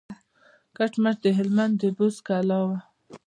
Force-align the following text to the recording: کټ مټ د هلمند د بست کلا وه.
کټ 0.77 0.93
مټ 1.03 1.17
د 1.25 1.27
هلمند 1.37 1.73
د 1.81 1.83
بست 1.97 2.19
کلا 2.27 2.57
وه. 2.67 2.77